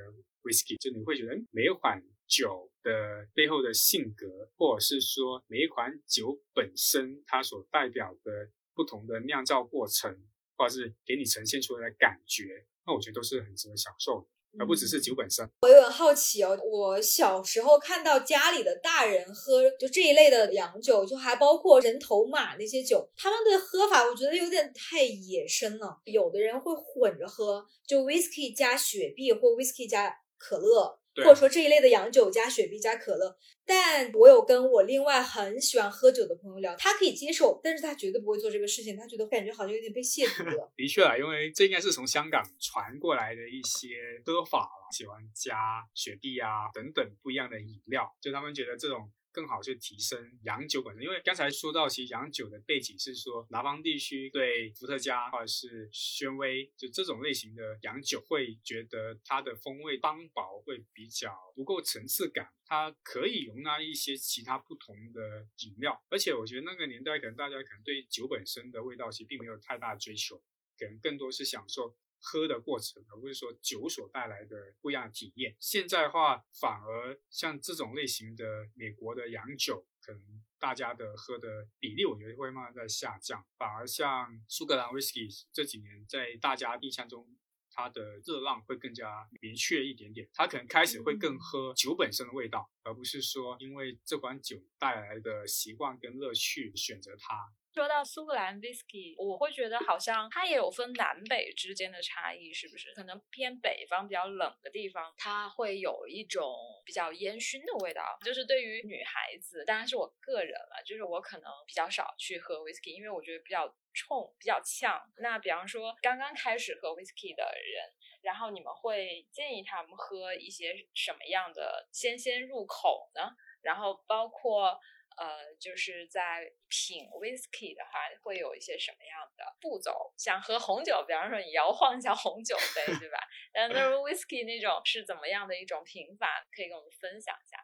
[0.43, 0.77] whisky。
[0.79, 10.23] 就你会觉得每一款酒的背后的性格，或者是说每一款酒本身它所代表的不同的酿造过程，
[10.57, 14.29] 或者是给你呈现出来的感觉，那我觉得都是很值得享受的。
[14.59, 15.49] 而不只是酒本身。
[15.63, 25.99] 我有点好奇哦，我小时候看到家里的大人喝就这一类的洋酒，就还包括人头马那些酒，他们的喝法我觉得有点太野生了。
[26.05, 30.99] 有的人会混着喝，就 whisky 加雪碧或 whisky 加可乐。
[31.17, 40.73] 或者说这一类的洋酒加雪碧加可乐，但我有跟我另外很喜欢喝酒的朋友聊，他可以接受，但是他绝对不会做这个事情，他觉得感觉好像有点被亵渎了。
[40.77, 43.89] 的确啊，因为这应该是从香港传过来的一些
[44.25, 45.57] 喝法喜欢加
[45.95, 49.11] 雪碧啊等等不一样的饮料，就他们觉得这种。
[49.35, 62.49] 更好去提升洋酒本身，因为刚才说到，其实洋酒的背景是说，南方地区对伏特加或者是宣威，就这种类型的洋酒，会觉得它的风味单薄，会比较不够层次感。
[62.65, 70.41] 它可以容纳一些其他不同的饮料，而且我觉得那个年代可能大家可能对酒本身的味道其实并没有太大追求，
[70.79, 71.97] 可能更多是享受。
[72.27, 75.55] 喝的过程，而不是说酒所带来的不一样的体验。
[75.61, 83.45] 现在的话，反而像这种类型的美国的洋酒，可能大家的喝的比例，我觉得会慢慢在下降。
[83.59, 87.37] 反而像苏格兰 whisky 这几年在大家印象中，
[87.71, 90.27] 它的热浪会更加明确一点点。
[90.33, 97.53] 它可能开始会更喝酒本身的味道，而不是说因为这款酒带来的习惯跟乐趣选择它。
[97.75, 102.93] 说到苏格兰 whisky，我会觉得好像它也有分南北之间的差异，是不是？
[102.95, 108.17] 可能偏北方比较冷的地方，它会有一种比较烟熏的味道。
[108.25, 115.03] 就是对于女孩子，当然是我个人了，就是我可能比较少去喝 whisky，因为我觉得比较冲、比较呛。
[115.17, 117.91] 那比方说刚刚开始喝 whisky 的人，
[118.23, 123.33] 然后你们会建议他们喝一些什么样的先先入口呢？
[123.63, 124.79] 然后包括。
[125.17, 130.13] 呃，就是在品 whisky 的话，会有一些什么样的步骤？
[130.19, 133.19] 想喝红酒，比方说你摇晃一下红酒杯，对吧？
[133.53, 136.47] 但那 whisky 那种是怎么样的一种品法？
[136.51, 137.57] 可以跟我们分享一下。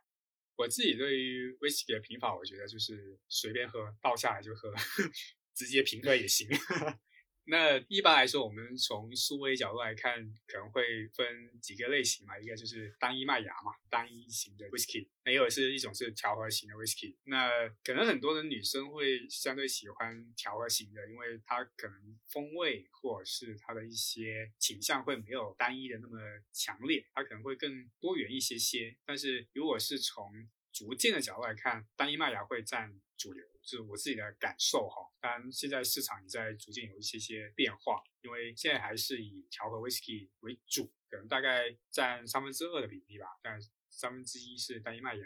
[0.56, 4.72] 我自己对于 whisky 的品法，我觉得就是随便喝，倒下来就喝，
[5.54, 6.46] 直接平喝也行。
[7.50, 12.38] 那一般来说，我们从数位角度来看，可能会分几个类型嘛。
[12.38, 17.16] 一个就是单一麦芽嘛，单一型的 whisky；，那有是一种是调和型的 whisky。
[17.24, 17.50] 那
[17.82, 26.20] 可能很多的女生会相对喜欢调和型的，因为它可能风味或者是它的一些倾向会没有单一的那么
[26.52, 28.96] 强烈，它可能会更多元一些些。
[29.04, 33.44] 但是如果是从逐渐的角度来看，单一麦芽会占主流。
[33.62, 43.60] 是我自己的感受哈，当然现在市场也在逐渐有一些些变化，因为现在还是以调和 whisky 为主，可能大概占三分之二的比例吧，但
[43.90, 45.24] 三分之一是单一麦芽。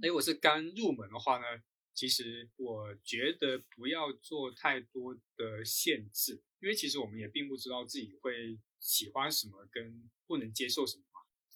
[0.00, 1.44] 那如果是刚入门的话呢，
[1.92, 11.04] 其实我觉得不要做太多的限制，因为其实我们也并不知道自己会喜欢什么跟不能接受什么，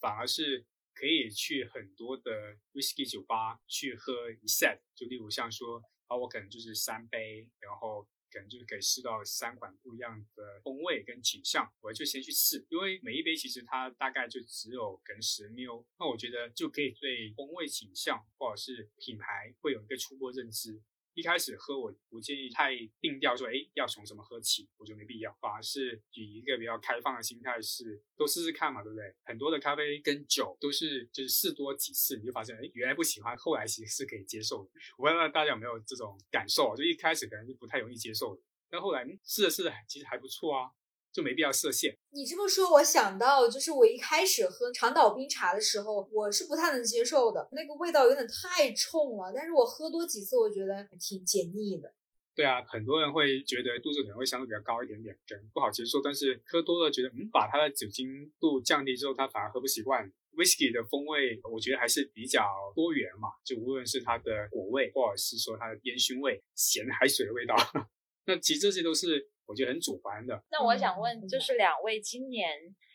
[0.01, 0.67] 反而是
[0.97, 5.81] 可以去很多的 whisky 酒吧去喝一 set，就例如像说。
[6.09, 20.81] 啊，我可能就是三杯，然后可能就是可以试到三款不一样的风味跟倾向，我就先去试，因为每一杯其实它大概就只有可能十 ml，那我觉得就可以对风味倾向或者是品牌会有一个初步认知。
[21.17, 29.17] 一开始喝我不建议太定调说，哎，要从什么喝起，我觉得没必要，反而是以一个比较开放的心态，是都试试看嘛，对不对？
[29.25, 34.71] 很多的咖啡跟酒都是就是试多几次，你就发现，哎，原来不喜欢，后来其实是可以接受的。
[34.99, 40.71] 我不知道大家有没有这种感受，就一开始可能就不太容易接受的，但后来试着试着，其实还不错啊。
[41.17, 41.97] 就没必要设限。
[42.11, 49.33] 你这么说，我想到就是我一开始喝长岛冰茶的时候，我是不太能接受的，那个味道有点太冲了。
[49.35, 51.95] 但是我喝多几次，我觉得挺解腻的。
[52.35, 56.03] 对啊，很多人会觉得度数可能会相对比较高一点点，可能不好接受。
[56.03, 60.13] 但是喝多了，觉得嗯，把它的酒精度降低之后，他反而喝不习惯。
[60.37, 62.45] Whisky 的风味，我觉得还是比较
[62.75, 67.57] 多元嘛，就无论是它的果味，或者是说它的烟熏味、咸海水的味道，
[68.27, 69.31] 那其实这些都是。
[69.47, 70.43] 我觉得很主观的。
[70.51, 72.51] 那我想问，就是两位今年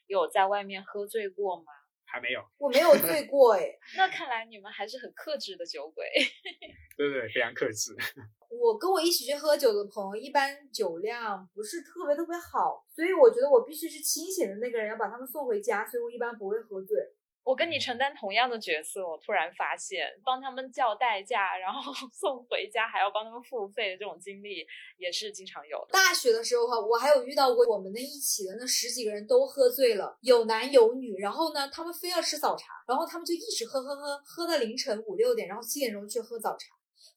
[0.07, 1.71] 有在外面喝醉过吗？
[2.05, 3.65] 还没有，我没有醉 过哎。
[3.95, 6.05] 那看来你们还是很克制的酒鬼。
[6.97, 7.95] 对对，非常克制。
[8.51, 16.97] 我跟我一起去喝酒的朋友，一般酒量不是特别特别好，所以我觉得我必须是清醒的那个人，要把他们送回家，所以我一般不会喝醉。
[17.43, 24.65] 我跟你承担同样的角色，我突然发现帮他们叫代驾，然后 送回家还要帮他们付费的这种经历
[24.97, 25.91] 也是经常有的。
[25.91, 36.67] 大学的时候哈，我还有遇到过我们那一起的那十几个人都喝醉了，有男有女，然后呢，他们非要吃早茶，然后他们就一直喝喝喝，喝到凌晨五六点，然后七点钟去喝早茶。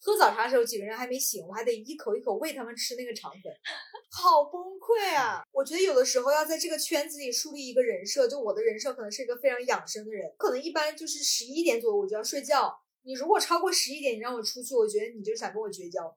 [0.00, 3.52] 喝早茶的时候，几个人还没醒，我还得一口一口喂他们吃那个肠粉，
[4.16, 5.42] 好崩溃啊！
[5.50, 12.72] 我觉得有的时候要在这个圈子里树立一个人设，就我的人设可能是一个非常养生的人，可能一般就是十一点左右我就要睡觉。
[13.02, 16.16] 你如果超过十一点，你让我出去，我觉得你就想跟我绝交。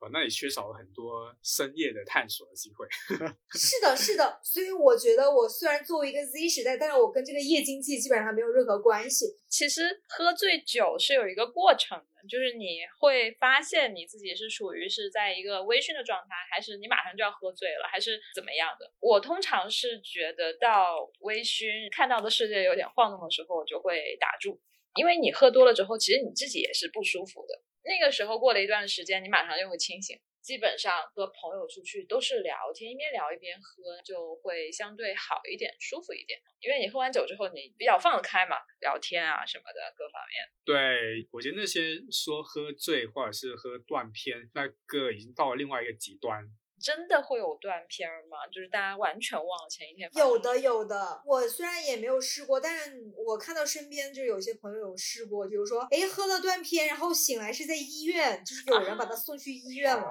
[0.00, 2.86] 哦，那你缺少了很多深夜的探索的机会。
[3.52, 9.26] 是的，是的，所以我觉得我虽然作为一个 Z 时代，但是我跟这个夜经济基本上没有任何关系。
[9.48, 18.92] 其实喝醉酒是有一个过程的，就是你会发现你自己是处于是在一个微醺的状态，还是你马上就要喝醉了，还是怎么样的。
[19.00, 24.60] 我通常是觉得到微醺，看到的世界有点晃动的时候，我就会打住，
[24.94, 27.62] 因为你喝多了之后，其实你自己也是不舒服的。
[27.88, 30.16] 那个时候过了一段时间，你马上就会清醒。
[30.40, 36.38] 基本上和朋友出去都是聊天，一边聊一边喝，就会相对好一点，舒服一点。
[36.60, 40.48] 因为你喝完酒之后，你比较放得开嘛，聊天啊什么的各方面。
[40.64, 46.42] 对，我觉得那些说喝醉或者是喝断片，那个已经到了另外一个极端。
[46.80, 48.46] 真的会有断片吗？
[48.52, 50.10] 就是大家完全忘了前一天。
[50.14, 51.22] 有的，有的。
[51.26, 60.08] 我虽然也没有试过，但是我看到身边就有些朋友有试过，比如说，哎，喝了断片，然后醒来是在医院，就是有人把他送去医院了。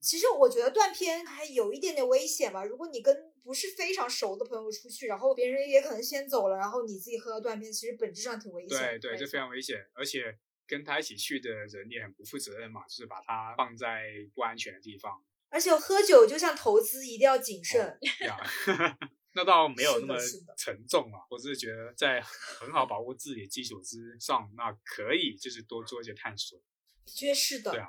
[0.00, 2.64] 其实我觉得断片还有一点点危险吧。
[2.64, 8.78] 如果你跟不是非常熟的朋友出去，然后别人也可能先走了，然后你自己喝了断片，其实本质上挺危险。
[8.78, 10.38] 对对，这非常危险，而且
[10.68, 14.04] 跟他一起去的人也很不负责任嘛，就是把他放在
[14.34, 15.20] 不安全的地方。
[15.50, 17.98] 而且喝酒就像投资，一定要谨慎。
[19.34, 20.16] 那倒没有那么
[20.56, 26.58] 沉重啊，我只是觉得在很好保护自己的基础之上，那可以就是多做一些探索。
[27.04, 27.70] 的确是的。
[27.70, 27.88] 对啊。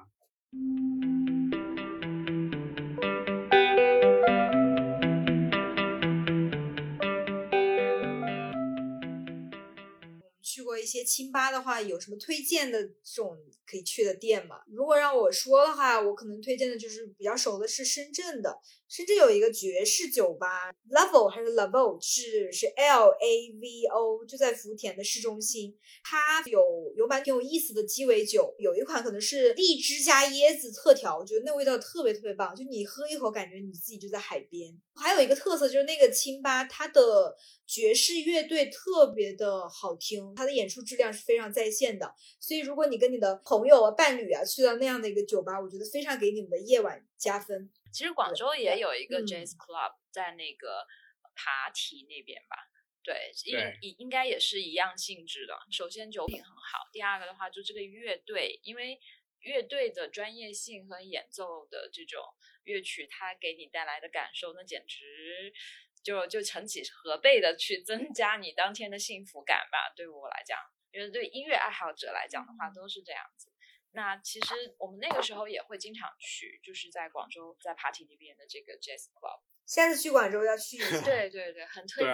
[10.90, 13.38] 一些清吧的话，有什么推荐的这种
[13.68, 14.62] 可以去的店吗？
[14.66, 18.60] 如果让我说的话，我可能推荐的就是比较熟的是深圳的，
[18.90, 25.78] 深圳有一个爵士酒吧，Level 还是 Level 是是 L A V O，就在福田的市中心。
[26.04, 26.60] 它有
[26.98, 34.76] 有蛮挺有意思的鸡尾酒，有一款可能是荔枝加椰子特调，我觉得那味道特别特别棒，就你喝一口，感觉你自己就在海边。
[34.96, 37.38] 还有一个特色就是那个清吧，它的
[37.68, 42.12] 爵士乐队特别的好听，它的演出质量是非常在线的。
[42.40, 47.70] 所以如果你跟你的朋友啊、伴侣啊去到那样的一个酒吧，我觉得非常给你们的夜晚加分。
[47.92, 50.86] 其实广州也有一个嗯 Jazz Club 在那个
[51.36, 52.58] 爬梯那边吧。
[53.02, 55.58] 对，应对应应该也是一样性质的。
[55.72, 59.00] 首先酒品很好，第二个的话就这个乐队，因为
[59.40, 62.22] 乐队的专业性和演奏的这种
[62.66, 65.52] 乐曲，它给你带来的感受，那简直
[66.04, 69.92] 就就成几何倍的去增加你当天的幸福感吧。
[69.96, 70.60] 对我来讲，
[70.92, 73.50] 因为对音乐爱好者来讲的话，都是这样子。
[73.92, 79.42] 那其实我们那个时候也会经常去，就是在广州在 Party 那边的这个 Jazz Club。
[79.66, 81.02] 下次去广州要去一下。
[81.06, 82.14] 对对对，很推荐。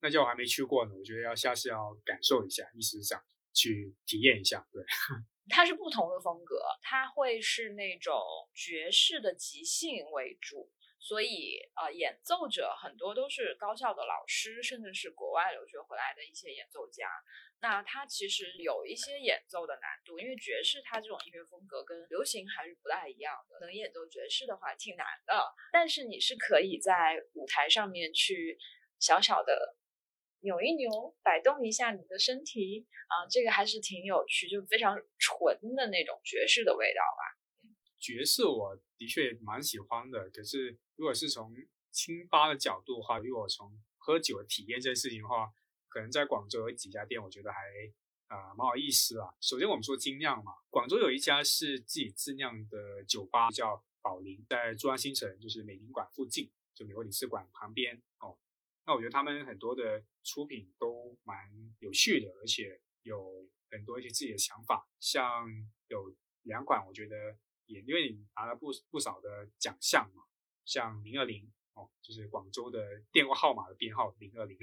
[0.00, 4.66] 那就我还没去过呢，我觉得要下次要感受一下，意识上去体验一下。
[4.72, 4.82] 对，
[5.48, 8.20] 它是不同的风格，它会是那种
[8.54, 17.08] 爵士的即兴为主，所以呃，演奏者很多都是高校的老师，甚至是国外留学回来的一些演奏家。
[17.62, 25.44] 那它其实有一些演奏的难度，因为爵士它这种音乐风格跟流行还是不太一样的，能演奏爵士的话挺难的。
[25.72, 28.58] 但是你是可以在舞台上面去
[28.98, 29.76] 小小的
[30.40, 37.22] 扭一扭，摆动一下你的身体啊、这个还是挺有趣，就非常纯的那种爵士的味道吧。
[37.98, 41.52] 爵士我的确蛮喜欢的，可是如果是从
[41.90, 45.50] 清吧的角度的话，如果从喝酒体验这件事情的话，
[45.90, 47.58] 可能在广州有几家店，我觉得还
[48.28, 49.34] 啊、蛮有意思啦。
[49.40, 58.38] 首先我们说精酿嘛，广州有一家是自己自酿的酒吧，叫宝林，在珠江新城，就是美领馆附近，就美国领事馆旁边哦。
[58.86, 61.36] 那我觉得他们很多的出品都蛮
[61.80, 65.48] 有趣的，而且有很多一些自己的想法，像
[65.88, 67.36] 有两款我觉得
[67.66, 70.22] 也因为你拿了不不少的奖项嘛，
[70.64, 74.56] 像零二零哦，就是广州的电话号码的编号零二零，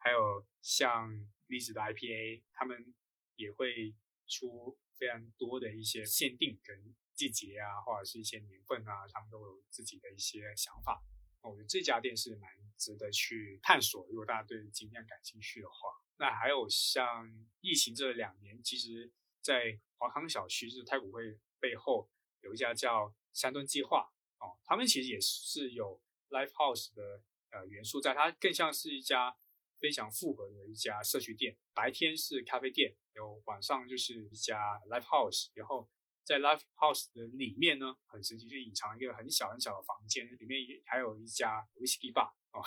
[0.00, 1.08] 还有像
[1.46, 2.92] 历史的 IPA，他们
[3.36, 3.94] 也会
[4.26, 11.02] 出非常多的一些限定跟季节啊，或者是一些年份啊，他们都有自己的一些想法。
[11.42, 15.74] 我觉得这家店是蛮值得去探索，如果大家对精酿感兴趣的话。
[16.18, 17.32] 那还有像
[17.62, 22.10] 疫情这两年，其实，在华康小区，就是太古汇背后
[22.42, 25.98] 有一家叫山顿计划哦，他们其实也是有
[26.28, 27.22] live house 的
[27.52, 29.34] 呃元素在，它更像是一家
[29.80, 31.56] 非常复合的一家社区店。
[31.74, 35.88] 白天是咖啡店，有晚上就是一家 live house，然后
[36.22, 42.62] 在 live house 的里面呢，很神奇，就隐藏一个很小很小的房间，里面也还有一家 whisky bar 哦，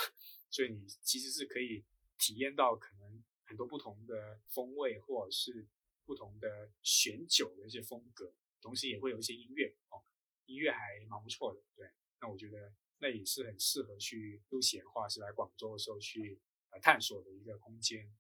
[0.49, 1.85] 所以你其实是可以
[2.17, 5.67] 体验到可能很多不同的风味，或者是
[6.05, 10.03] 不同的选酒的一些风格，同时也会有一些音乐哦，
[10.45, 11.61] 音乐还蛮不错的。
[11.75, 11.87] 对，
[12.19, 16.41] 那我觉得那也是很适合去休闲或者是来广州的时候去
[16.73, 18.11] 来探索的一个空间。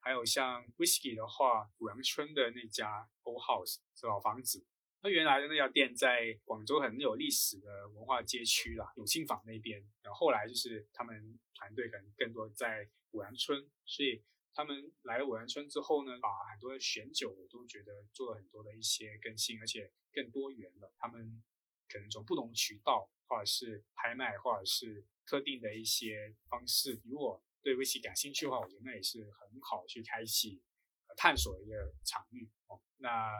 [0.00, 4.64] 还有像 whisky 的话，五羊村的那家 Old House 是老房子，
[5.02, 9.80] 那原来的那家店在广州很有历史的文化街区啦，永庆坊那边。
[10.02, 14.22] 然后后来就是他们团队可能更多在五羊村，所以
[14.54, 20.92] 他们来了五羊村之后呢，把很多的选酒我都觉得做了很多的一些更新，而且更多元了。
[20.96, 21.42] 他们
[21.88, 30.62] 可能从不同渠道，或者是拍卖，或者是特定的一些方式，如果对威士忌感兴趣的话，我觉得那也是很好去开启、
[31.08, 32.80] 呃、探索的一个场域哦。
[32.98, 33.30] 那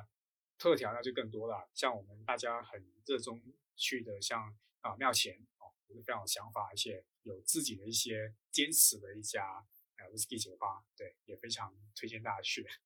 [0.58, 3.40] 特调那就更多了，像我们大家很热衷
[3.76, 9.64] 去的，像啊庙前哦，也是非常有想法，而且有自己的一些坚持的一家
[9.98, 12.66] 呃威士忌酒吧，对，也非常推荐大家去。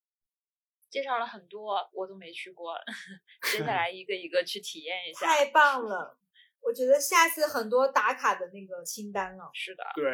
[0.91, 2.77] 介绍了很多，我都没去过，
[3.51, 5.27] 接下来一个一个去体验一下。
[5.27, 6.19] 太棒了！
[6.63, 9.51] 我觉得下次很多打卡的那个清单了。
[9.53, 10.05] 是的，对，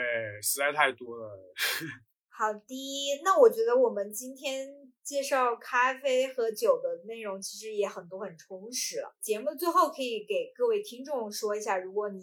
[0.42, 1.30] 实在太多了。
[2.30, 4.68] 好的，那我觉得我们今天
[5.02, 9.12] 介绍咖啡和酒的内容其实也很多很充实了。
[9.20, 12.22] 节目的最后可以给各位听众说一下，如果你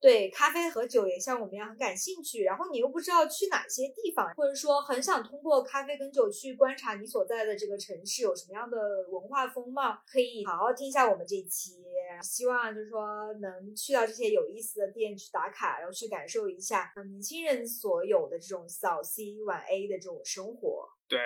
[0.00, 8.78] 对咖啡和酒也像我们一样很感兴趣，然后你又不知道去哪些地方，或者说很想通过咖啡跟酒去观察你所在的这个城市有什么样的
[9.10, 11.84] 文化风貌，可以好好听一下我们这一期。
[12.22, 20.88] 希望就是说能去到这些有意思的店去打卡，然后去感受一下年轻人所有的这种早 C 晚 A 的这种生活。
[21.06, 21.20] 对，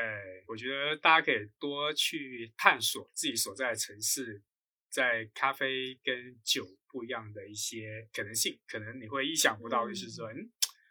[0.47, 4.43] 我觉得大家可以多去探索自己所在的城市
[4.91, 10.49] 在咖啡跟酒不一样的一些可能性，可能你会意想不到，就是说，嗯，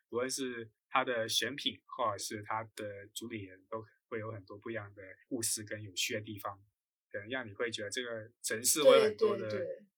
[0.10, 6.60] 无论是它的选品，或者是它的主理人，都会有很多不一样的故事跟有趣的地方，
[7.10, 9.48] 可能让你会觉得这个城市会有很多的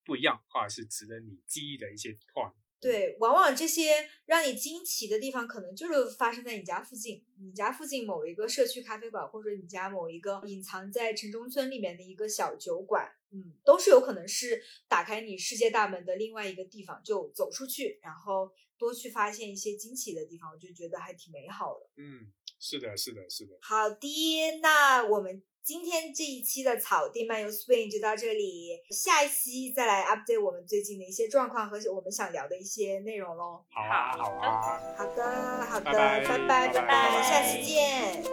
[0.04, 2.54] 不一样，或者是值得你记忆的一些话。
[2.80, 17.02] 对，往往这些让你惊奇的地方，可能就是发生在你家附近，你家附近某一个社区咖啡馆，或者你家某一个隐藏在城中村里面的一个小酒馆，嗯，都是有可能是打开你世界大门的另外一个地方。
[17.04, 21.88] 就走出去，然后多去发现一些惊奇的地方，我就觉得还挺美好的。
[21.98, 23.58] 嗯，是的，是的，是的。
[23.62, 25.44] 好的，那我们。
[25.66, 33.66] 今天这一期的草地漫游 Swing 就到这里，下一期再来 update 我们最近的一些状况和我们想聊的一些内容喽。
[33.72, 38.24] 好啊，好啊，好的，好的，拜拜，拜，拜拜，下期见。